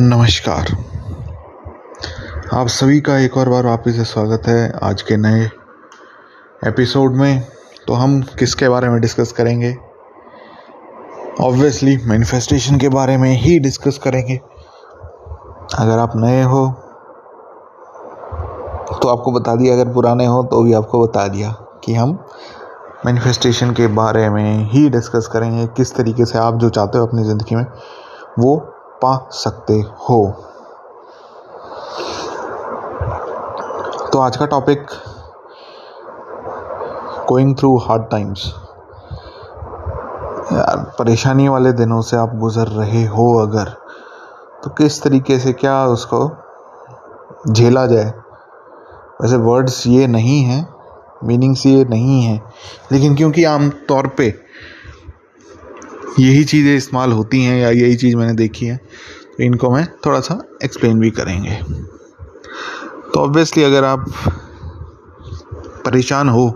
[0.00, 0.68] नमस्कार।
[2.52, 5.42] आप सभी का एक और बार वापस से स्वागत है आज के नए
[6.62, 7.42] एपिसोड में।
[7.86, 9.74] तो हम किसके बारे में डिस्कस करेंगे?
[11.40, 14.36] ऑब्वियसली मैनिफेस्टेशन के बारे में ही डिस्कस करेंगे।
[15.78, 16.66] अगर आप नए हो
[18.92, 21.54] तो आपको बता दिया। अगर पुराने हो तो भी आपको बता दिया
[21.84, 22.18] कि हम
[23.06, 27.24] मैनिफेस्टेशन के बारे में ही डिस्कस करेंगे। किस तरीके से आप जो चाहते हो अपनी
[27.24, 27.66] ज़िंदगी में,
[28.38, 30.24] वो पा सकते हो।
[34.12, 34.86] तो आज का topic
[37.28, 38.52] going through hard times
[40.98, 43.68] परेशानी वाले दिनों से आप गुजर रहे हो अगर
[44.64, 46.28] तो किस तरीके से क्या उसको
[47.50, 48.12] झेला जाए?
[49.22, 50.66] वैसे वर्ड्स ये नहीं हैं
[51.24, 52.40] मीनिंग्स ये नहीं है,
[52.92, 54.28] लेकिन क्योंकि आम तौर पे
[56.18, 58.76] यही चीज़ें इस्तेमाल होती हैं या यही चीज़ मैंने देखी है
[59.36, 61.54] तो इनको मैं थोड़ा सा एक्सप्लेन भी करेंगे।
[63.14, 64.04] तो ऑब्वियसली अगर आप
[65.84, 66.50] परेशान हो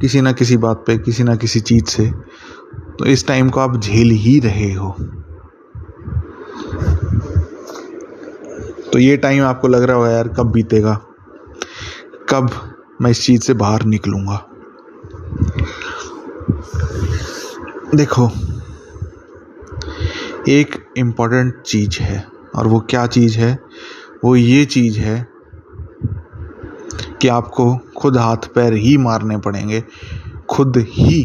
[0.00, 2.10] किसी ना किसी बात पे, किसी ना किसी चीज़ से
[2.98, 4.90] तो इस टाइम को आप झेल ही रहे हो।
[8.92, 10.94] तो ये टाइम आपको लग रहा होगा, यार, कब बीतेगा?
[12.30, 12.50] कब
[13.02, 14.36] मैं इस चीज़ से बाहर निकलूँगा?
[17.94, 18.30] देखो
[20.48, 23.58] एक इंपॉर्टेंट चीज़ है। और वो क्या चीज़ है?
[24.24, 25.28] वो ये चीज़ है
[27.22, 29.84] कि आपको खुद हाथ पैर ही मारने पड़ेंगे।
[30.50, 31.24] खुद ही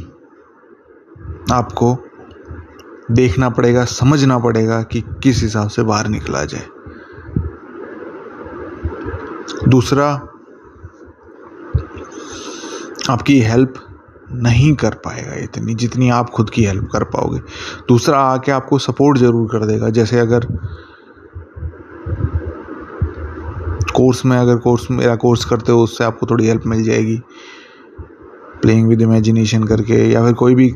[1.52, 2.06] आपको
[3.12, 6.67] देखना पड़ेगा, समझना पड़ेगा कि किस हिसाब से बाहर निकला जाए।
[9.67, 10.14] दूसरा,
[13.09, 13.73] आपकी हेल्प
[14.33, 17.39] नहीं कर पाएगा इतनी, जितनी आप खुद की हेल्प कर पाओगे।
[17.88, 20.45] दूसरा आके आपको सपोर्ट ज़रूर कर देगा। जैसे अगर
[23.95, 27.22] कोर्स में, अगर कोर्स मेरा कोर्स करते हो, उससे आपको थोड़ी हेल्प मिल जाएगी।
[28.62, 30.75] प्लेइंग विद इमेजिनेशन करके, या फिर कोई भी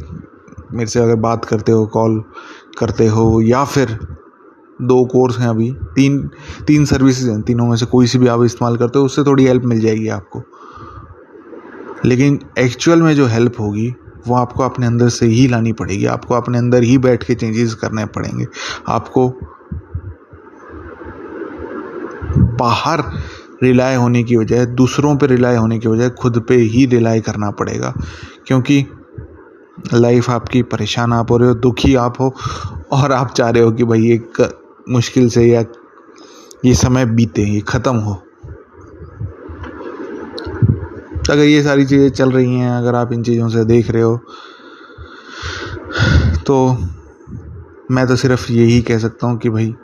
[0.73, 2.23] मेरे से अगर बात करते हो कॉल
[2.79, 3.97] करते हो, या फिर
[4.81, 6.29] दो कोर्स हैं अभी, तीन
[6.67, 9.45] तीन सर्विसेज़ हैं, तीनों में से कोई सी भी आप इस्तेमाल करते हो, उससे थोड़ी
[9.45, 10.43] हेल्प मिल जाएगी आपको।
[12.05, 13.95] लेकिन एक्चुअल में जो हेल्प होगी,
[14.27, 17.73] वो आपको अपने अंदर से ही लानी पड़ेगी। आपको अपने अंदर ही बैठ के चेंजेस
[17.73, 18.47] करने पड़ेंगे।
[18.87, 19.33] आपको
[22.37, 23.03] बाहर
[23.63, 27.51] रिलाय होने की बजाय दूसरों पे रिलाय होने की बजाय खुद पे ही रिलाय करना
[27.51, 27.93] पड़ेगा।
[28.47, 28.85] क्योंकि
[29.93, 32.35] लाइफ आपकी परेशान आप हो रहे हो, दुखी आप हो,
[32.91, 34.59] और आप चाह रहे हो कि भाई एक
[34.89, 35.65] मुश्किल से या
[36.65, 38.23] ये समय बीते, ये ख़त्म हो तो
[41.29, 44.19] अगर ये सारी चीज़ें चल रही हैं, अगर आप इन चीज़ों से देख रहे हो
[46.45, 46.77] तो
[47.91, 49.75] मैं तो सिर्फ़ यही कह सकता हूँ कि भाई,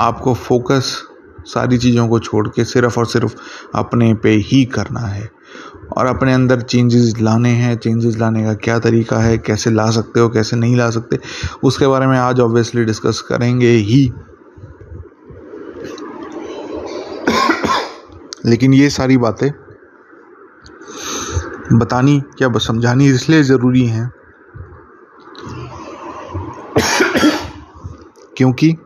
[0.00, 1.02] आपको फोकस
[1.46, 3.34] सारी चीज़ों को छोड़ के सिर्फ़ और सिर्फ़
[3.74, 5.30] अपने पे ही करना है।
[5.96, 9.38] और अपने अंदर चेंजेस लाने हैं। चेंजेस लाने का क्या तरीका है?
[9.38, 10.28] कैसे ला सकते हो?
[10.28, 11.18] कैसे नहीं ला सकते?
[11.64, 14.12] उसके बारे में आज ऑब्वियसली डिस्कस करेंगे ही।
[18.46, 19.50] लेकिन ये सारी बातें
[21.72, 24.10] बतानी क्या समझानी इसलिए ज़रूरी है
[28.36, 28.76] क्योंकि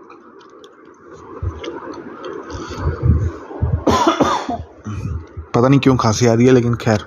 [5.54, 7.04] पता नहीं क्यों खांसी आ रही है, लेकिन खैर।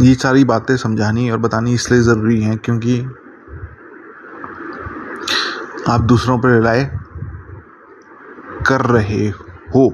[0.00, 3.00] ये सारी बातें समझानी और बतानी इसलिए ज़रूरी है क्योंकि
[5.88, 6.84] आप दूसरों पर रिलाय
[8.66, 9.26] कर रहे
[9.74, 9.88] हो।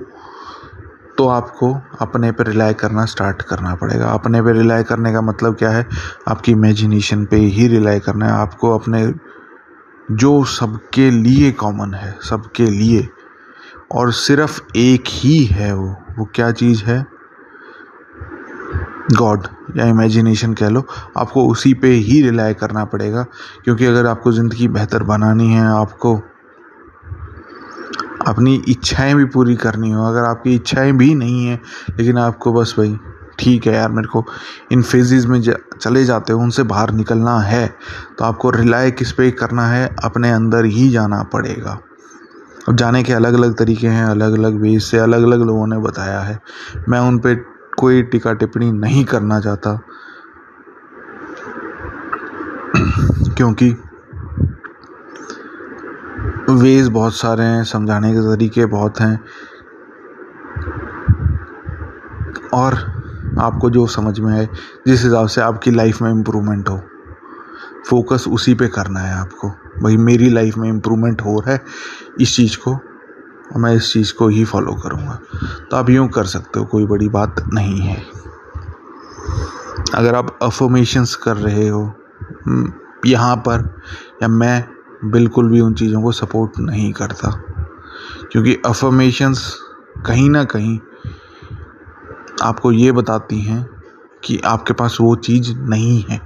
[1.19, 5.55] तो आपको अपने पर रिलाई करना स्टार्ट करना पड़ेगा। अपने पे रिलाई करने का मतलब
[5.55, 5.87] क्या है?
[6.29, 9.07] आपकी इमेजिनेशन पे ही रिलाई करना है। आपको अपने,
[10.11, 13.09] जो सबके लिए कॉमन है, सबके लिए,
[13.93, 17.05] और सिर्फ़ एक ही है वो वो क्या चीज़ है?
[19.15, 23.23] गॉड या इमेजिनेशन कह लो। आपको उसी पे ही रिलाय करना पड़ेगा,
[23.65, 26.21] क्योंकि अगर आपको ज़िंदगी बेहतर बनानी है, आपको
[28.27, 31.61] अपनी इच्छाएँ भी पूरी करनी हो अगर आपकी इच्छाएँ भी नहीं हैं
[31.99, 32.97] लेकिन आपको बस भाई
[33.39, 34.25] ठीक है यार मेरे को
[34.73, 37.67] इन फेजेस में जा, चले जाते हो उनसे बाहर निकलना है
[38.19, 41.79] तो आपको रिलाय किस पे करना है अपने अंदर ही जाना पड़ेगा।
[42.69, 45.79] अब जाने के अलग अलग तरीके हैं अलग अलग वेज से अलग अलग लोगों ने
[45.79, 46.39] बताया है।
[46.89, 47.35] मैं उन पर
[47.79, 49.75] कोई टिका टिप्पणी नहीं करना चाहता
[53.37, 53.71] क्योंकि
[56.51, 59.21] वेज बहुत सारे हैं, समझाने के तरीके बहुत हैं।
[62.55, 62.75] और
[63.39, 64.49] आपको जो समझ में आए,
[64.87, 66.83] जिस हिसाब से आपकी लाइफ में इम्प्रूवमेंट हो
[67.91, 69.49] फोकस उसी पे करना है आपको।
[69.83, 71.65] भाई, मेरी लाइफ में इम्प्रूवमेंट हो रहा है,
[72.21, 75.19] इस चीज़ को, और मैं इस चीज़ को ही फॉलो करूँगा।
[75.71, 78.03] तो आप यूँ कर सकते हो, कोई बड़ी बात नहीं है।
[79.95, 81.95] अगर आप अफर्मेशंस कर रहे हो
[83.07, 83.81] यहाँ पर,
[84.23, 87.43] या मैं बिल्कुल भी उन चीज़ों को सपोर्ट नहीं करता।
[88.33, 89.61] क्योंकि अफर्मेशंस
[90.07, 90.79] कहीं ना कहीं
[92.43, 93.71] आपको ये बताती हैं
[94.25, 96.21] कि आपके पास वो चीज़ नहीं है।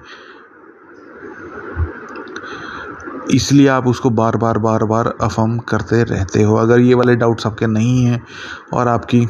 [3.31, 7.47] इसलिए आप उसको बार बार बार बार अफर्म करते रहते हो। अगर ये वाले डाउट्स
[7.47, 8.27] आपके नहीं हैं
[8.73, 9.29] और आपकी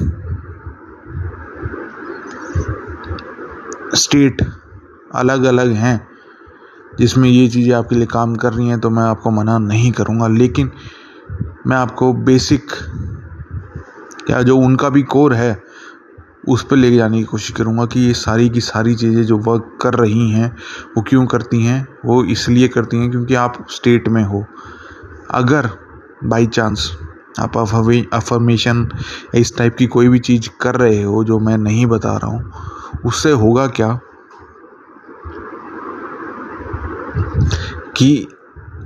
[3.94, 4.42] स्टेट
[5.14, 6.09] अलग अलग हैं
[7.00, 10.26] जिसमें ये चीज़ें आपके लिए काम कर रही हैं तो मैं आपको मना नहीं करूँगा।
[10.28, 10.70] लेकिन
[11.66, 12.72] मैं आपको बेसिक
[14.30, 15.62] या जो उनका भी कोर है,
[16.48, 19.78] उस पर ले जाने की कोशिश करूँगा कि ये सारी की सारी चीज़ें जो वर्क
[19.82, 20.50] कर रही हैं,
[20.96, 21.86] वो क्यों करती हैं?
[22.04, 24.44] वो इसलिए करती हैं क्योंकि आप स्टेट में हो।
[25.30, 25.68] अगर
[26.24, 26.90] बाई चांस
[27.38, 28.88] आप अफर्मेशन
[29.34, 32.52] इस टाइप की कोई भी चीज़ कर रहे हो, जो मैं नहीं बता रहा हूँ,
[33.04, 33.98] उससे होगा क्या?
[38.00, 38.28] कि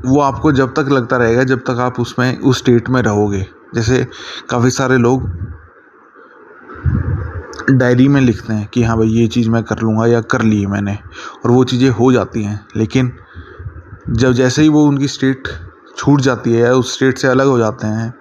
[0.07, 4.07] वो आपको जब तक लगता रहेगा, जब तक आप उसमें, उस स्टेट में रहोगे। जैसे
[4.51, 5.29] काफ़ी सारे लोग
[7.71, 10.65] डायरी में लिखते हैं कि हाँ भाई, ये चीज़ मैं कर लूँगा या कर ली
[10.67, 10.99] मैंने
[11.45, 13.13] और वो चीज़ें हो जाती हैं। लेकिन
[14.11, 15.49] जब जैसे ही वो उनकी स्टेट
[15.97, 18.13] छूट जाती है या उस स्टेट से अलग हो जाते हैं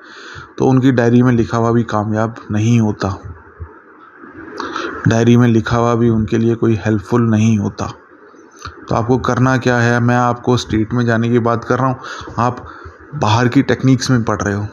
[0.57, 3.17] तो उनकी डायरी में लिखा हुआ भी कामयाब नहीं होता।
[5.07, 7.91] डायरी में लिखा हुआ भी उनके लिए कोई हेल्पफुल नहीं होता।
[8.89, 9.99] तो आपको करना क्या है?
[9.99, 12.65] मैं आपको स्टेट में जाने की बात कर रहा हूँ। आप
[13.15, 14.67] बाहर की टेक्निक्स में पढ़ रहे हो।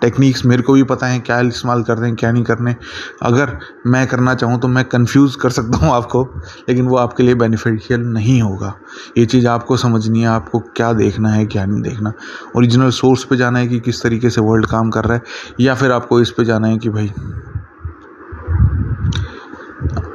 [0.00, 2.74] टेक्निक्स मेरे को भी पता है, क्या इस्तेमाल कर रहे हैं, क्या नहीं करने
[3.22, 3.56] अगर
[3.86, 6.22] मैं करना चाहूँ तो मैं कंफ्यूज कर सकता हूँ आपको,
[6.68, 8.74] लेकिन वो आपके लिए बेनिफिशियल नहीं होगा।
[9.18, 12.12] ये चीज़ आपको समझनी है, आपको क्या देखना है, क्या नहीं देखना।
[12.56, 15.22] ओरिजिनल सोर्स पे जाना है कि किस तरीके से वर्ल्ड काम कर रहा है,
[15.60, 17.12] या फिर आपको इस पे जाना है कि भाई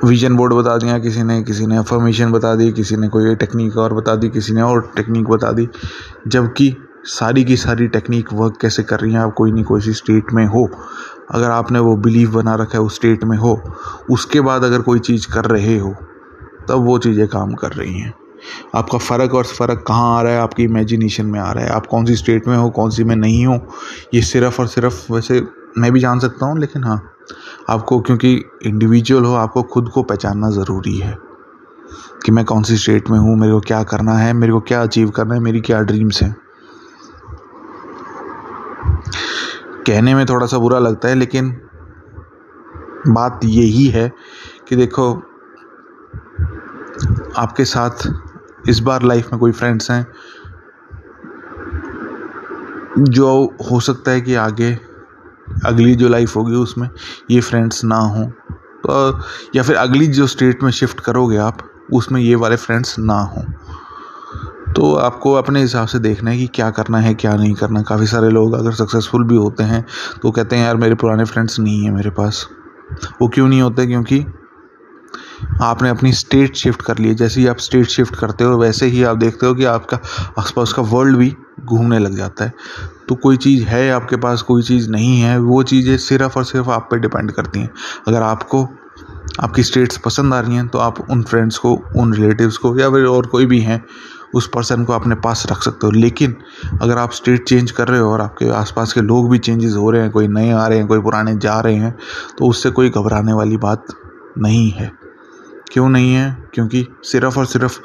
[0.04, 3.78] विजन बोर्ड बता दिया, किसी ने किसी ने अफर्मेशन बता दी, किसी ने कोई टेक्निक
[3.78, 5.70] और बता दी, किसी ने और टेक्निक बता दी।
[6.28, 10.26] जबकि सारी की सारी टेक्निक वर्क कैसे कर रही हैं आप, कोई नहीं, कोई स्टेट
[10.34, 10.70] में हो।
[11.32, 13.62] अगर आपने वो बिलीव बना रखा है उस स्टेट में हो,
[14.12, 15.96] उसके बाद अगर कोई चीज़ कर रहे हो,
[16.70, 18.14] तब वो चीज़ें काम कर रही हैं।
[18.76, 20.40] आपका फ़र्क और फ़र्क कहाँ आ रहा है?
[20.40, 23.16] आपकी इमेजिनेशन में आ रहा है। आप कौन सी स्टेट में हो, कौन सी में
[23.16, 23.68] नहीं हो?
[24.14, 25.44] ये सिर्फ़ और सिर्फ़, वैसे
[25.78, 27.13] मैं भी जान सकता हूँ, लेकिन हाँ।
[27.70, 31.18] आपको, क्योंकि इंडिविजुअल हो, आपको खुद को पहचानना ज़रूरी है
[32.26, 34.82] कि मैं कौन सी स्टेट में हूँ, मेरे को क्या करना है, मेरे को क्या
[34.82, 36.36] अचीव करना है, मेरी क्या ड्रीम्स हैं।
[39.88, 41.62] कहने में थोड़ा सा बुरा लगता है, लेकिन
[43.08, 44.12] बात यही है
[44.68, 45.14] कि देखो,
[47.38, 48.12] आपके साथ
[48.70, 50.08] इस बार लाइफ में कोई फ्रेंड्स हैं,
[53.00, 54.80] जो हो सकता है कि आगे
[55.66, 56.90] अगली जो लाइफ होगी उसमें
[57.32, 58.26] ये फ्रेंड्स ना हों।
[58.88, 59.20] तो
[59.56, 61.58] या फिर अगली जो स्टेट में शिफ्ट करोगे आप,
[61.94, 63.44] उसमें ये वाले फ्रेंड्स ना हों।
[64.74, 68.08] तो आपको अपने हिसाब से देखना है कि क्या करना है, क्या नहीं करना। काफ़ी
[68.08, 69.86] सारे लोग अगर सक्सेसफुल भी होते हैं
[70.22, 72.48] तो कहते हैं, यार मेरे पुराने फ्रेंड्स नहीं हैं मेरे पास।
[73.22, 73.86] वो क्यों नहीं होते?
[73.88, 74.26] क्योंकि
[75.62, 79.04] आपने अपनी स्टेट शिफ्ट कर ली जैसे ही आप स्टेट शिफ्ट करते हो, वैसे ही
[79.04, 80.00] आप देखते हो कि आपका
[80.40, 81.36] आसपास का वर्ल्ड भी
[81.66, 82.54] घूमने लग जाता है।
[83.10, 86.70] तो कोई चीज़ है आपके पास, कोई चीज़ नहीं है, वो चीज़ें सिर्फ़ और सिर्फ़
[86.70, 87.70] आप पे डिपेंड करती हैं।
[88.08, 88.68] अगर आपको
[89.40, 92.90] आपकी स्टेट्स पसंद आ रही हैं तो आप उन फ्रेंड्स को, उन रिलेटिव्स को या
[92.90, 93.84] फिर और कोई भी हैं,
[94.36, 96.36] उस पर्सन को अपने पास रख सकते हो। लेकिन
[96.82, 99.90] अगर आप स्टेट चेंज कर रहे हो और आपके आसपास के लोग भी चेंजेस हो
[99.92, 101.96] रहे हैं, कोई नए आ रहे हैं, कोई पुराने जा रहे हैं
[102.38, 103.86] तो उससे कोई घबराने वाली बात
[104.38, 104.92] नहीं है।
[105.74, 106.50] क्यों नहीं है?
[106.54, 107.80] क्योंकि सिर्फ़ और सिर्फ़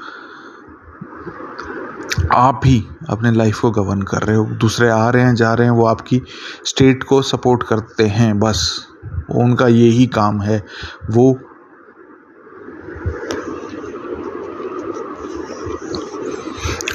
[2.32, 5.66] आप ही अपने लाइफ को गवर्न कर रहे हो। दूसरे आ रहे हैं, जा रहे
[5.66, 6.22] हैं, वो आपकी
[6.64, 8.86] स्टेट को सपोर्ट करते हैं, बस।
[9.30, 10.64] उनका यही काम है।
[11.10, 11.38] वो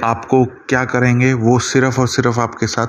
[0.04, 1.34] आपको क्या करेंगे?
[1.34, 2.88] वो सिर्फ़ और सिर्फ़ आपके साथ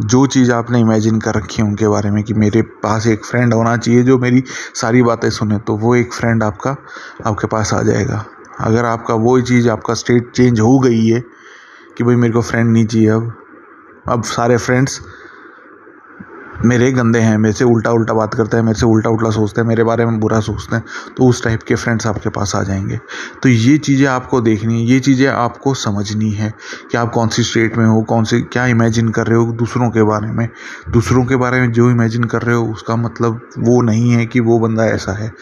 [0.00, 3.54] जो चीज़ आपने इमेजिन कर रखी है उनके बारे में कि मेरे पास एक फ्रेंड
[3.54, 4.42] होना चाहिए जो मेरी
[4.74, 6.76] सारी बातें सुने तो वो एक फ्रेंड आपका,
[7.26, 8.24] आपके पास आ जाएगा।
[8.60, 11.20] अगर आपका वो चीज़ आपका स्टेट चेंज हो गई है
[11.98, 13.32] कि भाई मेरे को फ्रेंड नहीं चाहिए अब
[14.08, 15.00] अब सारे फ्रेंड्स
[16.64, 19.60] मेरे गंदे हैं, मेरे से उल्टा उल्टा बात करते हैं, मेरे से उल्टा उल्टा सोचते
[19.60, 20.84] हैं, मेरे बारे में बुरा सोचते हैं
[21.16, 23.00] तो उस टाइप के फ्रेंड्स आपके पास आ जाएँगे।
[23.42, 26.52] तो ये चीज़ें आपको देखनी है, ये चीज़ें आपको समझनी है
[26.90, 29.90] कि आप कौन सी स्टेट में हो, कौन सी, क्या इमेजिन कर रहे हो दूसरों
[29.90, 30.48] के बारे में।
[30.90, 34.40] दूसरों के बारे में जो इमेजिन कर रहे हो, उसका मतलब वो नहीं है कि
[34.40, 35.32] वो बंदा ऐसा है।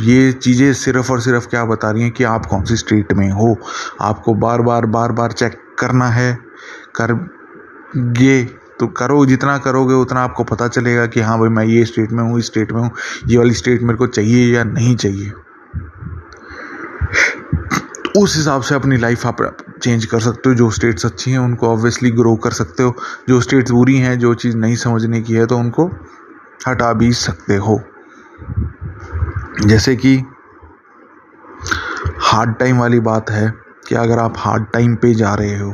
[0.00, 3.30] ये चीज़ें सिर्फ़ और सिर्फ़ क्या बता रही हैं कि आप कौन सी स्टेट में
[3.30, 3.56] हो।
[4.00, 6.38] आपको बार बार बार बार चेक करना है,
[7.00, 7.12] कर,
[8.18, 12.12] ये तो करो, जितना करोगे उतना आपको पता चलेगा कि हाँ भाई मैं ये स्टेट
[12.12, 12.90] में हूँ, इस स्टेट में हूँ।
[13.26, 15.30] ये वाली स्टेट मेरे को चाहिए या नहीं चाहिए।
[18.04, 19.36] तो उस हिसाब से अपनी लाइफ आप
[19.82, 22.94] चेंज कर सकते हो, जो स्टेट्स अच्छी हैं उनको ऑब्वियसली ग्रो कर सकते हो।
[23.28, 25.90] जो स्टेट्स बुरी हैं, जो चीज़ नहीं समझने की है तो उनको
[26.68, 27.80] हटा भी सकते हो।
[29.66, 30.16] जैसे कि
[32.20, 33.52] हार्ड टाइम वाली बात है
[33.88, 35.70] कि अगर आप हार्ड टाइम पे जा रहे हो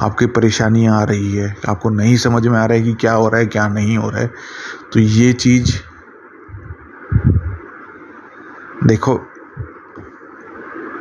[0.00, 3.28] आपकी परेशानियाँ आ रही है, आपको नहीं समझ में आ रहा है कि क्या हो
[3.28, 4.30] रहा है, क्या नहीं हो रहा है
[4.92, 5.72] तो ये चीज़
[8.86, 9.14] देखो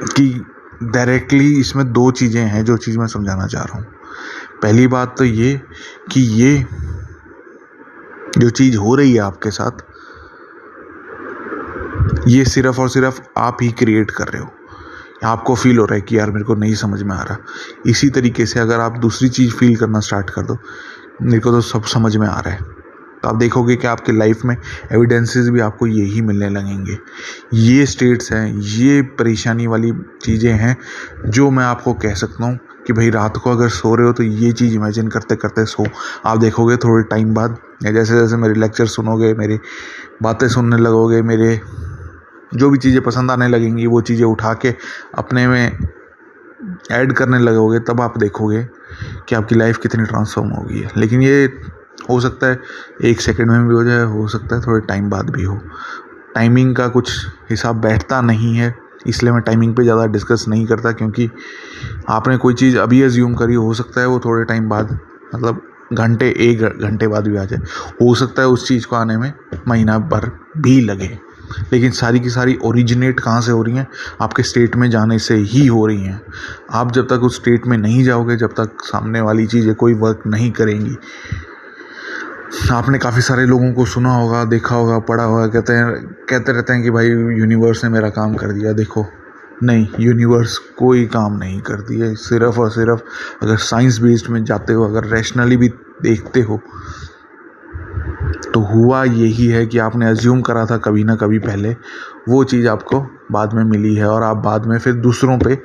[0.07, 0.45] कि
[0.83, 3.85] डायरेक्टली इसमें दो चीज़ें हैं जो चीज़ मैं समझाना चाह रहा हूँ।
[4.61, 5.53] पहली बात तो ये
[6.11, 6.65] कि ये
[8.37, 9.83] जो चीज़ हो रही है आपके साथ,
[12.27, 14.49] ये सिर्फ़ और सिर्फ़ आप ही क्रिएट कर रहे हो।
[15.23, 17.37] आपको फील हो रहा है कि यार मेरे को नहीं समझ में आ रहा।
[17.87, 20.57] इसी तरीके से अगर आप दूसरी चीज़ फील करना स्टार्ट कर दो,
[21.21, 22.77] मेरे को तो सब समझ में आ रहा है।
[23.23, 24.55] तो आप देखोगे कि आपके लाइफ में
[24.91, 26.97] एविडेंसेस भी आपको यही मिलने लगेंगे।
[27.53, 29.91] ये स्टेट्स हैं, ये परेशानी वाली
[30.23, 30.75] चीज़ें हैं
[31.25, 32.57] जो मैं आपको कह सकता हूँ
[32.87, 35.85] कि भाई रात को अगर सो रहे हो तो ये चीज़ इमेजिन करते करते सो।
[36.25, 39.59] आप देखोगे थोड़े टाइम बाद, या जैसे जैसे मेरे लेक्चर सुनोगे, मेरी
[40.23, 41.59] बातें सुनने लगोगे, मेरे
[42.51, 44.73] जो भी चीज़ें पसंद आने लगेंगी, वो चीज़ें उठा के
[45.17, 45.77] अपने में
[46.91, 48.63] ऐड करने लगोगे, तब आप देखोगे
[49.27, 51.43] कि आपकी लाइफ कितनी ट्रांसफॉर्म होगी। है लेकिन ये
[52.09, 52.59] हो सकता है
[53.03, 55.59] एक सेकंड में भी हो जाए, हो सकता है थोड़े टाइम बाद भी हो।
[56.35, 57.11] टाइमिंग का कुछ
[57.49, 58.73] हिसाब बैठता नहीं है,
[59.07, 61.29] इसलिए मैं टाइमिंग पे ज़्यादा डिस्कस नहीं करता, क्योंकि
[62.09, 64.97] आपने कोई चीज़ अभी एज्यूम करी, हो सकता है वो थोड़े टाइम बाद
[65.35, 65.61] मतलब
[65.93, 67.59] घंटे, एक घंटे बाद भी आ जाए।
[68.01, 69.33] हो सकता है उस चीज़ को आने में
[69.67, 71.17] महीना भर भी लगे।
[71.73, 73.87] लेकिन सारी की सारी ओरिजिनेट कहाँ से हो रही हैं?
[74.21, 76.21] आपके स्टेट में जाने से ही हो रही हैं।
[76.71, 80.23] आप जब तक उस स्टेट में नहीं जाओगे, जब तक सामने वाली चीज़ें कोई वर्क
[80.27, 80.97] नहीं करेंगी।
[82.71, 86.73] आपने काफ़ी सारे लोगों को सुना होगा, देखा होगा, पढ़ा होगा, कहते हैं, कहते रहते
[86.73, 89.05] हैं कि भाई यूनिवर्स ने मेरा काम कर दिया, देखो।
[89.63, 92.99] नहीं यूनिवर्स कोई काम नहीं करती है। सिर्फ़ और सिर्फ़
[93.45, 95.67] अगर साइंस बेस्ड में जाते हो, अगर रैशनली भी
[96.01, 96.61] देखते हो
[98.53, 101.75] तो हुआ यही है कि आपने अज्यूम करा था कभी ना कभी पहले।
[102.29, 105.61] वो चीज़ आपको बाद में मिली है और आप बाद में फिर दूसरों पे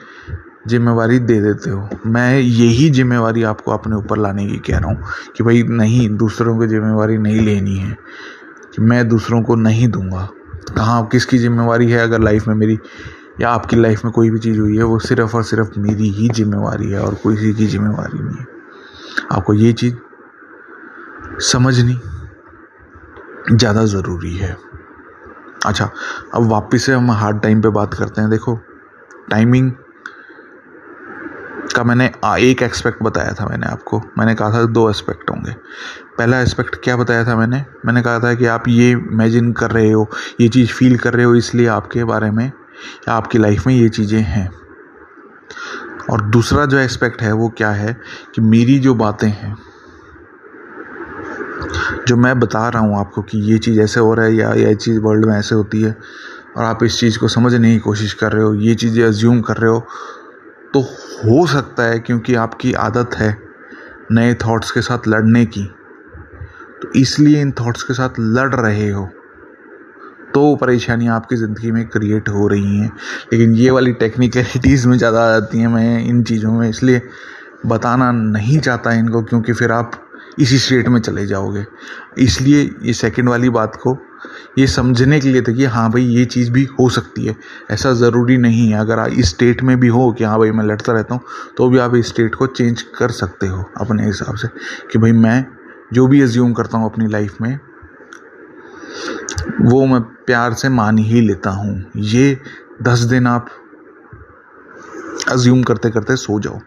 [0.67, 5.03] जिम्मेवारी दे देते हो। मैं यही जिम्मेवारी आपको अपने ऊपर लाने की कह रहा हूँ
[5.37, 7.99] कि भाई नहीं, दूसरों की जिम्मेवारी नहीं लेनी है।
[8.77, 10.29] कि मैं दूसरों को नहीं दूँगा।
[10.77, 12.79] कहाँ, किसकी जिम्मेवारी है अगर लाइफ में मेरी
[13.41, 16.29] या आपकी लाइफ में कोई भी चीज़ हुई है, वो सिर्फ़ और सिर्फ़ मेरी ही
[16.29, 18.47] जिम्मेवारी है और किसी की जिम्मेवारी नहीं है।
[19.33, 19.95] आपको ये चीज़
[21.39, 22.01] समझनी
[23.45, 24.57] ज़्यादा ज़रूरी है।
[25.67, 25.91] अच्छा
[26.35, 28.59] अब वापस से हम हार्ड टाइम पे बात करते हैं। देखो
[29.31, 29.71] टाइमिंग
[31.77, 32.07] का मैंने
[32.41, 35.53] एक एस्पेक्ट बताया था मैंने आपको। मैंने कहा था दो एस्पेक्ट होंगे।
[36.19, 37.65] पहला एस्पेक्ट क्या बताया था मैंने?
[37.87, 40.09] मैंने कहा था कि आप ये इमेजिन कर रहे हो,
[40.41, 43.89] ये चीज़ फील कर रहे हो, इसलिए आपके बारे में या आपकी लाइफ में ये
[43.89, 44.51] चीज़ें हैं।
[46.11, 47.97] और दूसरा जो एस्पेक्ट है वो क्या है
[48.35, 49.57] कि मेरी जो बातें हैं
[52.09, 54.75] जो मैं बता रहा हूँ आपको कि ये चीज़ ऐसे हो रहा है या ये
[54.77, 55.97] चीज़ वर्ल्ड में ऐसे होती है
[56.57, 59.57] और आप इस चीज़ को समझने की कोशिश कर रहे हो, ये चीज़ें अज्यूम कर
[59.57, 59.81] रहे हो
[60.75, 63.37] तो हो सकता है क्योंकि आपकी आदत है
[64.13, 65.65] नए थॉट्स के साथ लड़ने की
[66.83, 69.09] तो इसलिए इन थॉट्स के साथ लड़ रहे हो।
[70.35, 72.91] तो परेशानियाँ आपकी ज़िंदगी में क्रिएट हो रही हैं,
[73.33, 77.03] लेकिन ये वाली टेक्निकलिटीज़ में ज़्यादा आ जाती हैं, मैं इन चीज़ों में इसलिए
[77.67, 79.93] बताना नहीं चाहता इनको क्योंकि फिर आप
[80.39, 81.65] इसी स्टेट में चले जाओगे।
[82.19, 83.97] इसलिए ये सेकंड वाली बात को
[84.59, 87.37] ये समझने के लिए था कि हाँ भाई, ये चीज़ भी हो सकती है।
[87.71, 90.65] ऐसा ज़रूरी नहीं है। अगर आप इस स्टेट में भी हो कि हाँ भाई, मैं
[90.65, 91.23] लड़ता रहता हूँ
[91.57, 94.49] तो भी आप इस स्टेट को चेंज कर सकते हो अपने हिसाब से
[94.93, 95.45] कि भाई मैं
[95.93, 97.59] जो भी एज्यूम करता हूँ अपनी लाइफ में,
[99.63, 102.39] वो मैं प्यार से मान ही लेता हूँ। ये
[102.83, 103.49] दस दिन आप
[105.29, 106.61] अज्यूम करते करते सो जाओ।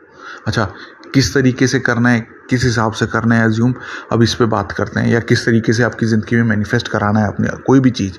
[0.47, 0.71] अच्छा
[1.13, 3.73] किस तरीके से करना है, किस हिसाब से करना है एज्यूम
[4.11, 7.19] अब इस पर बात करते हैं, या किस तरीके से आपकी ज़िंदगी में मैनिफेस्ट कराना
[7.19, 8.17] है अपने कोई भी चीज़,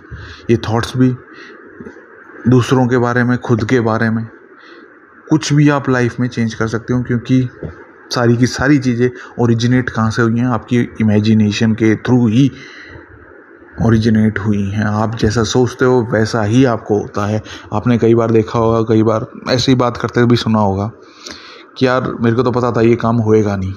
[0.51, 1.15] ये थॉट्स भी,
[2.49, 4.27] दूसरों के बारे में, खुद के बारे में,
[5.31, 7.49] कुछ भी आप लाइफ में चेंज कर सकते हो, क्योंकि
[8.15, 12.51] सारी की सारी चीज़ें ओरिजिनेट कहाँ से हुई हैं, आपकी इमेजिनेशन के थ्रू ही
[13.87, 17.43] ओरिजिनेट हुई हैं, आप जैसा सोचते हो, वैसा ही आपको होता है।
[17.73, 20.91] आपने कई बार देखा होगा, कई बार ऐसी बात करते भी सुना होगा
[21.79, 23.75] कि यार, मेरे को तो पता था ये काम होएगा नहीं।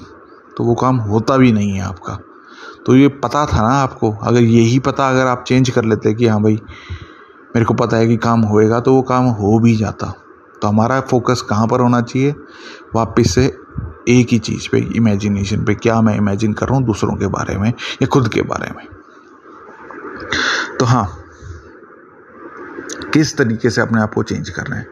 [0.58, 2.20] तो वो काम होता भी नहीं है आपका।
[2.86, 4.12] तो ये पता था ना आपको?
[4.12, 6.62] अगर यही पता अगर आप चेंज कर लेते कि हाँ भाई,
[7.55, 10.13] मेरे को पता है कि काम होएगा तो वो काम हो भी जाता।
[10.62, 12.36] तो हमारा फोकस कहाँ पर होना चाहिए?
[12.96, 13.46] वापस से
[14.10, 17.58] एक ही चीज़ पे इमेजिनेशन पे, क्या मैं इमेजिन कर रहा हूँ दूसरों के बारे
[17.58, 18.88] में या खुद के बारे में?
[20.79, 21.17] तो हाँ
[23.13, 24.88] किस तरीके से अपने आप को चेंज करना है?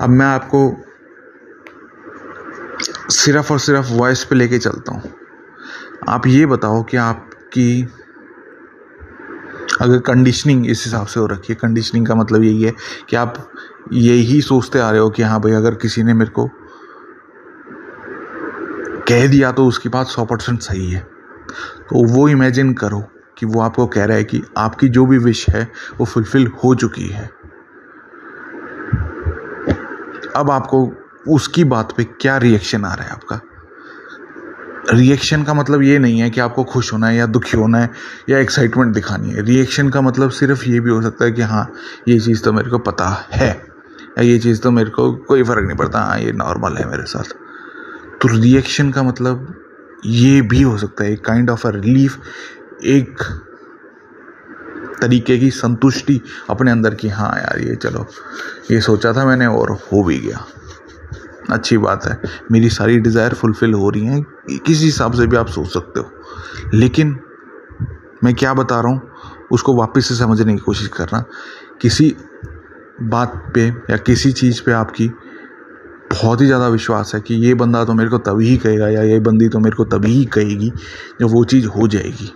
[0.00, 0.76] अब मैं आपको
[3.24, 5.12] सिर्फ़ और सिर्फ़ वॉइस पे लेके चलता हूँ।
[6.08, 7.82] आप ये बताओ कि आपकी
[9.80, 12.72] अगर कंडीशनिंग इस हिसाब से हो रखी है कंडीशनिंग का मतलब यही है
[13.08, 13.50] कि आप
[13.92, 16.50] यही सोचते आ रहे हो कि हाँ भाई, अगर किसी ने मेरे को
[19.08, 21.00] कह दिया तो उसकी बात सौ परसेंट सही है।
[21.80, 23.00] तो वो इमेजिन करो
[23.38, 26.74] कि वो आपको कह रहा है कि आपकी जो भी विश है, वो फुलफिल हो
[26.74, 27.30] चुकी है।
[30.36, 33.40] अब आपको उसकी बात पे क्या रिएक्शन आ रहा है आपका?
[34.90, 37.90] रिएक्शन का मतलब ये नहीं है कि आपको खुश होना है या दुखी होना है
[38.30, 41.72] या एक्साइटमेंट दिखानी है। रिएक्शन का मतलब सिर्फ़ ये भी हो सकता है कि हाँ
[42.08, 43.48] ये चीज़ तो मेरे को पता है
[44.18, 47.04] या ये चीज़ तो मेरे को कोई फ़र्क नहीं पड़ता। हाँ ये नॉर्मल है मेरे
[47.04, 47.24] साथ।
[48.22, 49.54] तो रिएक्शन का मतलब
[50.06, 52.18] ये भी हो सकता है एक काइंड ऑफ़ अ रिलीफ
[52.84, 53.22] एक
[55.02, 58.06] तरीके की संतुष्टि अपने अंदर की हाँ यार, ये चलो,
[58.70, 60.44] ये सोचा था मैंने और हो भी गया।
[61.50, 62.20] अच्छी बात है।
[62.52, 64.22] मेरी सारी डिज़ायर फुलफ़िल हो रही हैं।
[64.58, 66.10] किसी हिसाब से भी आप सोच सकते हो।
[66.74, 67.18] लेकिन
[68.24, 69.00] मैं क्या बता रहा हूँ,
[69.52, 71.24] उसको वापस से समझने की कोशिश करना।
[71.80, 72.14] किसी
[73.02, 75.08] बात पे या किसी चीज़ पे आपकी
[76.12, 79.02] बहुत ही ज़्यादा विश्वास है कि ये बंदा तो मेरे को तभी ही कहेगा या
[79.02, 80.70] ये बंदी तो मेरे को तभी ही कहेगी
[81.20, 82.32] जब वो चीज़ हो जाएगी।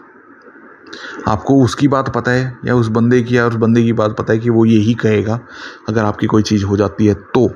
[1.29, 4.33] आपको उसकी बात पता है या उस बंदे की या उस बंदे की बात पता
[4.33, 5.39] है कि वो यही कहेगा।
[5.89, 7.47] अगर आपकी कोई चीज़ हो जाती है तो।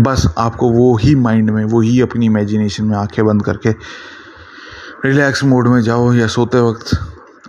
[0.00, 3.70] बस आपको वो ही माइंड में, वो ही अपनी इमेजिनेशन में आँखें बंद करके
[5.04, 6.90] रिलैक्स मोड में जाओ या सोते वक्त,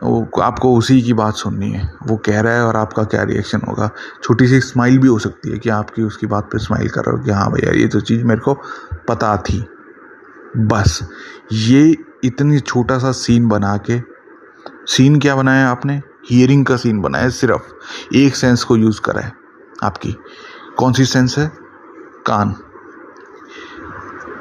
[0.04, 3.62] वो आपको उसी की बात सुननी है। वो कह रहा है और आपका क्या रिएक्शन
[3.68, 3.90] होगा?
[4.24, 7.18] छोटी सी स्माइल भी हो सकती है कि आपकी उसकी बात पे स्माइल कर रहे
[7.18, 8.54] हो कि हाँ भैया, ये तो चीज़ मेरे को
[9.08, 9.66] पता थी।
[10.58, 11.10] बस,
[11.52, 14.02] ये इतनी छोटा सा सीन बना के
[14.88, 16.02] सीन क्या बनाया आपने?
[16.32, 17.74] हियरिंग का सीन बनाया, सिर्फ़
[18.16, 19.34] एक सेंस को यूज़ करा है
[19.84, 20.16] आपकी।
[20.78, 21.61] कौन सी सेंस है?
[22.28, 22.56] कान।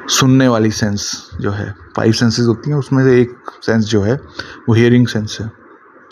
[0.07, 4.15] सुनने वाली सेंस जो है फाइव सेंसेस होती हैं, उसमें से एक सेंस जो है,
[4.69, 5.51] वो हियरिंग सेंस है।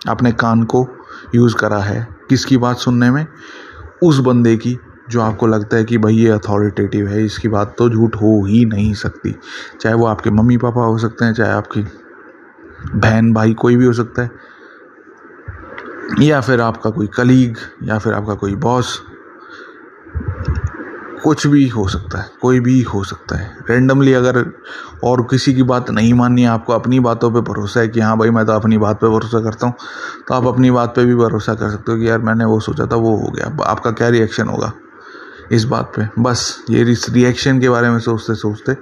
[0.08, 0.88] आपने कान को
[1.36, 3.28] यूज़ करा है, किसकी बात सुनने में?
[4.04, 4.80] उस बंदे की,
[5.10, 8.66] जो आपको लगता है कि भाई ये अथॉरिटेटिव है, इसकी बात तो झूठ हो ही
[8.66, 9.36] नहीं सकती।
[9.82, 11.82] चाहे वो आपके मम्मी पापा हो सकते हैं, चाहे आपकी
[12.96, 14.32] बहन भाई कोई भी हो सकता है,
[16.20, 19.02] या फिर आपका कोई कलीग या फिर आपका कोई बॉस
[21.24, 24.44] कुछ भी हो सकता है, कोई भी हो सकता है। रेंडमली अगर
[25.04, 28.18] और किसी की बात नहीं माननी है आपको अपनी बातों पे भरोसा है कि हाँ
[28.18, 29.74] भाई, मैं तो अपनी बात पे भरोसा करता हूँ
[30.28, 32.86] तो आप अपनी बात पे भी भरोसा कर सकते हो कि यार मैंने वो सोचा
[32.86, 34.72] था, वो हो गया। आपका क्या रिएक्शन होगा
[35.52, 36.08] इस बात पे?
[36.20, 38.76] बस, ये इस रिएक्शन के बारे में सोचते सोचते,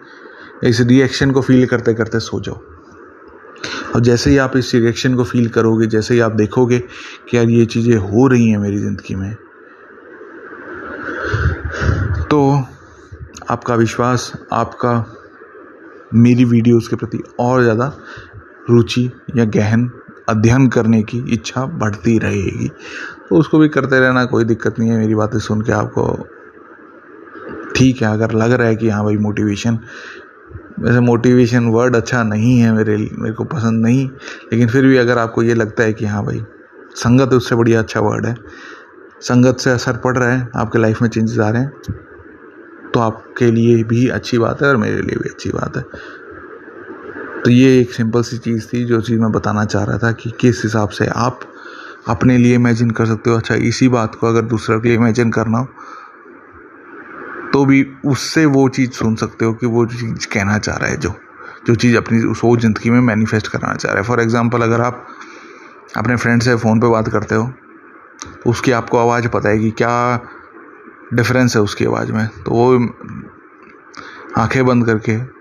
[0.64, 2.62] इस रिएक्शन को फील करते करते सो जाओ।
[3.96, 6.80] और जैसे ही आप इस रिएक्शन को फील करोगे, जैसे ही आप देखोगे
[7.30, 9.36] कि यार ये चीज़ें हो रही हैं मेरी ज़िंदगी में
[12.30, 12.40] तो
[13.50, 14.94] आपका विश्वास, आपका
[16.14, 17.92] मेरी वीडियोस के प्रति और ज़्यादा
[18.70, 19.04] रुचि
[19.36, 19.90] या गहन
[20.30, 22.68] अध्ययन करने की इच्छा बढ़ती रहेगी।
[23.30, 26.08] तो उसको भी करते रहना, कोई दिक्कत नहीं है। मेरी बातें सुन के आपको
[27.76, 29.80] ठीक है, अगर लग रहा है कि हाँ भाई मोटिवेशन
[30.80, 34.08] वैसे मोटिवेशन वर्ड अच्छा नहीं है मेरे मेरे को पसंद नहीं,
[34.52, 36.44] लेकिन फिर भी अगर आपको ये लगता है कि हाँ भाई,
[36.96, 38.36] संगत उससे बढ़िया अच्छा वर्ड है।
[39.22, 41.72] संगत से असर पड़ रहा है, आपके लाइफ में चेंजेस आ रहे हैं।
[42.98, 45.82] तो आपके लिए भी अच्छी बात है और मेरे लिए भी अच्छी बात है।
[47.42, 50.32] तो ये एक सिंपल सी चीज़ थी जो चीज़ मैं बताना चाह रहा था कि
[50.42, 51.40] किस हिसाब से आप
[52.08, 55.32] अपने लिए इमेजिन कर सकते हो। अच्छा इसी बात को अगर दूसरे के लिए इमेजिन
[55.32, 55.68] करना हो
[57.54, 60.98] तो भी उससे वो चीज़ सुन सकते हो कि वो चीज़ कहना चाह रहा है
[60.98, 61.14] जो
[61.68, 64.82] जो चीज़ अपनी उस, वो ज़िंदगी में मैनिफेस्ट कराना चाह रहा है। फॉर एग्ज़ाम्पल अगर
[64.82, 65.06] आप
[65.98, 67.48] अपने फ्रेंड से फ़ोन पे बात करते हो
[68.24, 69.94] तो उसकी आपको आवाज़ पता है कि क्या
[71.14, 72.90] डिफरेंस है उसकी आवाज़ में। तो वो
[74.38, 75.38] आँखें बंद करके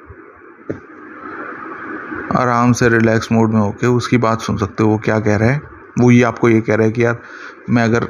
[2.39, 5.51] आराम से रिलैक्स मोड में होके उसकी बात सुन सकते हो, वो क्या कह रहा
[5.51, 5.63] है।
[6.01, 7.19] वो ये आपको ये कह रहा है कि यार,
[7.71, 8.07] मैं अगर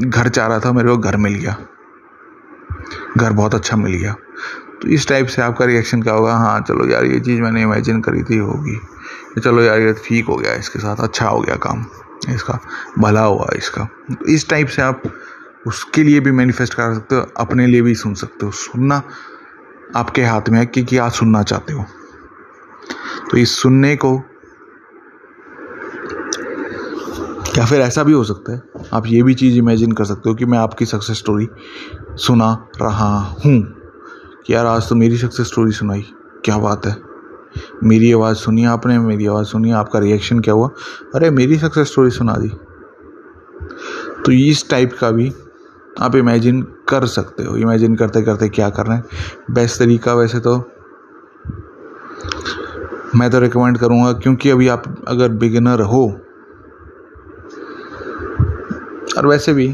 [0.00, 1.56] घर चाह रहा था, मेरे को घर मिल गया।
[3.18, 4.12] घर बहुत अच्छा मिल गया।
[4.82, 6.34] तो इस टाइप से आपका रिएक्शन क्या होगा?
[6.34, 8.78] हाँ चलो यार, ये चीज़ मैंने इमेजिन करी थी, होगी।
[9.40, 11.84] चलो यार, ये ठीक हो गया इसके साथ अच्छा हो गया काम,
[12.28, 12.58] इसका,
[12.98, 15.02] भला हुआ इसका। तो इस टाइप से आप
[15.68, 19.02] उसके लिए भी मैनिफेस्ट कर सकते हो, अपने लिए भी सुन सकते हो। सुनना
[19.96, 21.84] आपके हाथ में है कि क्या सुनना चाहते हो।
[23.30, 24.22] तो इस सुनने को
[27.58, 30.34] या फिर ऐसा भी हो सकता है, आप ये भी चीज़ इमेजिन कर सकते हो
[30.34, 31.48] कि मैं आपकी सक्सेस स्टोरी
[32.10, 33.74] सुना रहा हूँ।
[34.46, 36.06] कि यार, आज तो मेरी सक्सेस स्टोरी सुनाई,
[36.44, 36.96] क्या बात है?
[37.84, 40.70] मेरी आवाज़ सुनी आपने, मेरी आवाज़ सुनी, आपका रिएक्शन क्या हुआ?
[41.14, 42.48] अरे, मेरी सक्सेस स्टोरी सुना दी।
[44.26, 45.32] तो इस टाइप का भी
[45.98, 49.04] आप इमेजिन कर सकते हो। इमेजिन करते करते क्या कर रहे हैं?
[49.50, 50.56] बेस्ट तरीका वैसे तो
[53.16, 56.06] मैं तो रिकमेंड करूँगा, क्योंकि अभी आप अगर बिगिनर हो,
[59.18, 59.66] और वैसे भी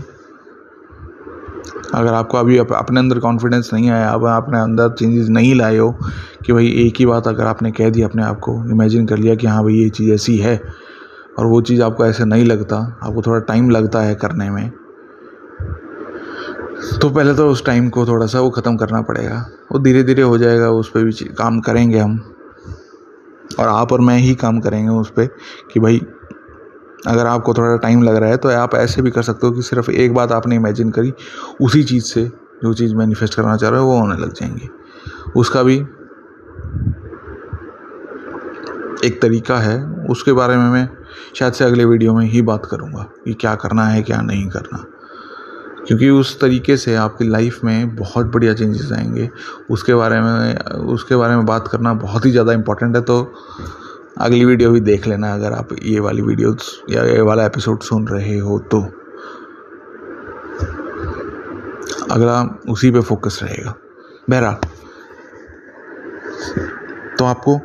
[1.95, 5.91] अगर आपको अभी अपने अंदर कॉन्फिडेंस नहीं आया अब आपने अंदर चेंजेस नहीं लाए हो,
[6.47, 9.35] कि भाई एक ही बात अगर आपने कह दी अपने आप को इमेजिन कर लिया
[9.35, 10.61] कि हाँ भाई ये चीज़ ऐसी है,
[11.39, 14.71] और वो चीज़ आपको ऐसे नहीं लगता, आपको थोड़ा टाइम लगता है करने में
[16.93, 20.23] तो पहले तो उस टाइम को थोड़ा सा वो ख़त्म करना पड़ेगा। वो धीरे धीरे
[20.23, 22.19] हो जाएगा, उस पर भी काम करेंगे हम।
[23.61, 25.27] और आप और मैं ही काम करेंगे उस पर
[25.73, 26.01] कि भाई,
[27.07, 29.63] अगर आपको थोड़ा टाइम लग रहा है तो आप ऐसे भी कर सकते हो कि
[29.63, 31.13] सिर्फ़ एक बात आपने इमेजिन करी,
[31.61, 32.25] उसी चीज़ से
[32.63, 34.69] जो चीज़ मैनिफेस्ट करना चाह रहे हो, वो होने लग जाएँगी।
[35.37, 35.77] उसका भी
[39.05, 40.89] एक तरीका है। उसके बारे में मैं
[41.35, 44.85] शायद से अगले वीडियो में ही बात करूँगा कि क्या करना है, क्या नहीं करना।
[45.87, 49.29] क्योंकि उस तरीके से आपकी लाइफ में बहुत बढ़िया चेंजेस आएँगे।
[49.71, 53.23] उसके बारे में, उसके बारे में बात करना बहुत ही ज़्यादा इम्पोर्टेंट है तो
[54.19, 56.57] अगली वीडियो भी देख लेना अगर आप ये वाली वीडियो
[56.91, 58.81] या ये वाला एपिसोड सुन रहे हो तो।
[62.11, 63.75] अगला उसी पे फोकस रहेगा।
[64.31, 64.55] बहरहाल
[67.19, 67.59] तो आपको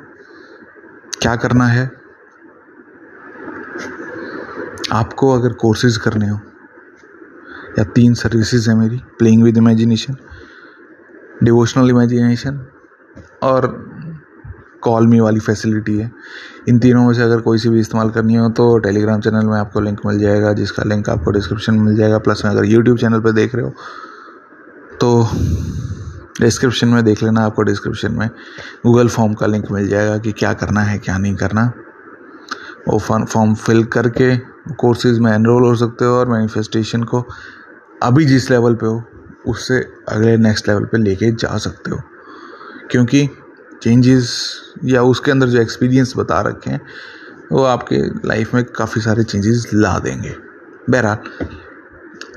[1.22, 1.90] क्या करना है?
[4.94, 6.40] आपको अगर कोर्सेज करने हो
[7.78, 10.16] या तीन सर्विसेज़ है मेरी playing with imagination
[11.44, 12.66] devotional imagination
[13.44, 13.68] और
[14.84, 16.12] कॉल मी वाली फैसिलिटी है।
[16.70, 19.58] इन तीनों में से अगर कोई सी भी इस्तेमाल करनी हो तो टेलीग्राम चैनल में
[19.58, 22.98] आपको लिंक मिल जाएगा, जिसका लिंक आपको डिस्क्रिप्शन में मिल जाएगा। प्लस में अगर यूट्यूब
[22.98, 23.74] चैनल पर देख रहे हो
[25.02, 25.28] तो
[26.42, 28.30] डिस्क्रिप्शन में देख लेना, आपको डिस्क्रिप्शन में
[28.86, 31.72] गूगल फॉर्म का लिंक मिल जाएगा कि क्या करना है, क्या नहीं करना।
[32.88, 34.36] वो फॉर्म फिल करके
[34.76, 37.26] कोर्सेज में एनरोल हो सकते हो और मैनिफेस्टेशन को
[38.04, 39.04] अभी जिस लेवल पे हो,
[39.48, 42.02] उससे अगले नेक्स्ट लेवल पे लेके जा सकते हो।
[42.92, 43.30] क्योंकि
[43.82, 46.82] चेंजेस या उसके अंदर जो एक्सपीरियंस बता रखे हैं,
[47.52, 50.36] वो आपके लाइफ में काफ़ी सारे चेंजेस ला देंगे।
[50.90, 51.18] बहरहाल,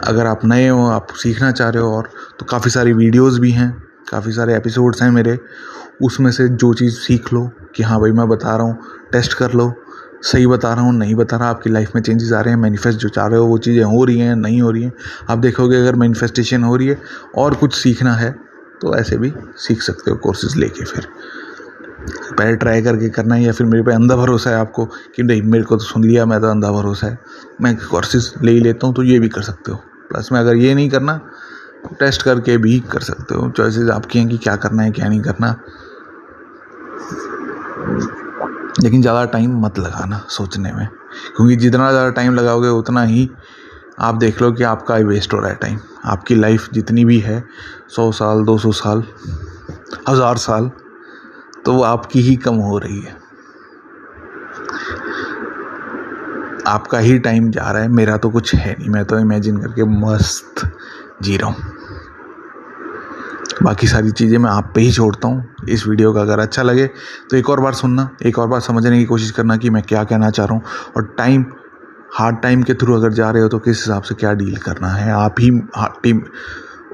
[0.05, 3.51] अगर आप नए हो, आप सीखना चाह रहे हो और तो काफ़ी सारी वीडियोस भी
[3.51, 5.41] हैं, काफ़ी सारे एपिसोड्स हैं मेरे,
[6.03, 8.79] उसमें से जो चीज़ सीख लो कि हाँ भाई मैं बता रहा हूँ
[9.13, 9.82] टेस्ट कर लो।
[10.23, 12.99] सही बता रहा हूँ, नहीं बता रहा, आपकी लाइफ में चेंजेस आ रहे हैं मैनिफेस्ट
[12.99, 14.93] जो चाह रहे हो वो चीज़ें हो रही हैं, नहीं हो रही हैं।
[15.31, 16.99] आप देखोगे अगर मैनिफेस्टेशन हो रही है
[17.37, 18.31] और कुछ सीखना है
[18.81, 21.07] तो ऐसे भी सीख सकते हो कोर्सेज लेके फिर।
[22.39, 24.85] पहले ट्राई करके करना है या फिर मेरे पे अंधा भरोसा है आपको
[25.17, 27.19] कि नहीं, मेरे को तो सुन लिया, मैं तो अंधा भरोसा है।
[27.61, 30.57] मैं कोर्सेज ले ही लेता हूँ तो ये भी कर सकते हो। प्लस में अगर
[30.57, 31.17] ये नहीं करना
[31.85, 35.09] तो टेस्ट करके भी कर सकते हो। चॉइसेस आपकी हैं कि क्या करना है, क्या
[35.09, 35.55] नहीं करना।
[38.81, 40.87] लेकिन ज़्यादा टाइम मत लगाना सोचने में,
[41.37, 43.29] क्योंकि जितना ज़्यादा टाइम लगाओगे, उतना ही
[44.01, 47.43] आप देख लो कि आपका वेस्ट हो रहा है टाइम आपकी लाइफ जितनी भी है,
[47.89, 49.05] सौ साल, दो सौ साल,
[50.09, 50.71] हज़ार साल
[51.65, 53.17] तो वो आपकी ही कम हो रही है.
[56.67, 59.85] आपका ही टाइम जा रहा है, मेरा तो कुछ है नहीं, मैं तो इमेजिन करके
[59.85, 60.67] मस्त
[61.23, 61.82] जी रहा हूँ.
[63.63, 66.87] बाकी सारी चीज़ें मैं आप पे ही छोड़ता हूँ। इस वीडियो का अगर अच्छा लगे
[67.31, 70.03] तो एक और बार सुनना, एक और बार समझने की कोशिश करना कि मैं क्या
[70.05, 70.63] कहना चाह रहा हूँ।
[70.97, 71.45] और टाइम,
[72.15, 74.89] हार्ड टाइम के थ्रू अगर जा रहे हो तो किस हिसाब से क्या डील करना
[74.89, 75.13] है?
[75.13, 75.51] आप ही
[76.03, 76.23] टीम,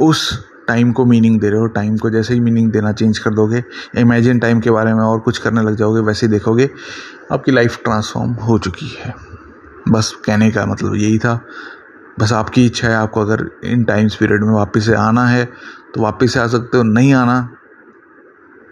[0.00, 3.35] उस टाइम को मीनिंग दे रहे हो, टाइम को जैसे ही मीनिंग देना चेंज कर
[3.35, 3.62] दोगे।
[3.98, 6.68] इमेजिन टाइम के बारे में और कुछ करने लग जाओगे, वैसे ही देखोगे,
[7.33, 9.14] आपकी लाइफ ट्रांसफॉर्म हो चुकी है।
[9.88, 11.40] बस कहने का मतलब यही था।
[12.18, 15.44] बस आपकी इच्छा है, आपको अगर इन टाइम्स पीरियड में वापस से आना है
[15.94, 17.40] तो वापस से आ सकते हो, नहीं आना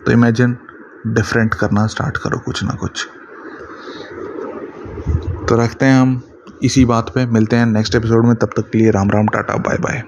[0.06, 0.56] तो इमेजिन
[1.08, 3.06] डिफरेंट करना स्टार्ट करो कुछ ना कुछ।
[5.48, 6.20] तो रखते हैं हम
[6.64, 9.56] इसी बात पे, मिलते हैं नेक्स्ट एपिसोड में, तब तक के लिए Ram Ram, tata
[9.58, 10.02] bye bye